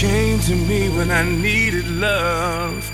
came 0.00 0.40
to 0.40 0.54
me 0.54 0.88
when 0.88 1.10
I 1.10 1.22
needed 1.22 1.86
love. 1.86 2.90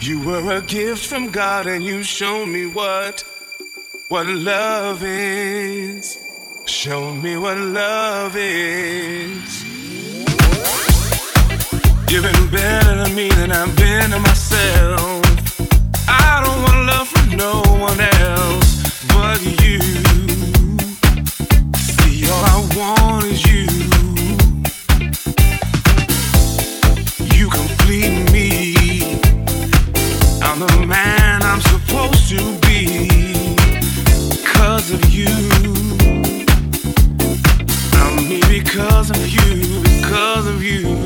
You 0.00 0.24
were 0.24 0.56
a 0.56 0.62
gift 0.62 1.04
from 1.04 1.28
God 1.28 1.66
and 1.66 1.84
you 1.84 2.02
showed 2.02 2.46
me 2.46 2.64
what 2.64 3.22
what 4.08 4.26
love 4.26 5.04
is. 5.04 6.16
Show 6.64 7.12
me 7.12 7.36
what 7.36 7.58
love 7.58 8.36
is. 8.38 9.50
You've 12.10 12.24
been 12.30 12.50
better 12.50 13.04
to 13.04 13.10
me 13.14 13.28
than 13.28 13.52
I've 13.52 13.76
been 13.76 14.10
to 14.10 14.18
myself. 14.20 15.22
I 16.08 16.40
don't 16.42 16.60
want 16.64 16.80
love 16.90 17.08
from 17.08 17.28
no 17.36 17.54
one 17.88 18.00
else 18.00 18.70
but 19.12 19.38
you. 19.62 19.80
See, 21.76 22.30
all 22.32 22.44
I 22.54 22.58
want 22.78 23.26
is 23.26 23.39
of 40.50 40.62
you. 40.64 40.99